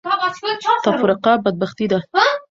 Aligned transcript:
تفرقه 0.85 1.33
بدبختي 1.45 1.87
ده. 1.91 1.99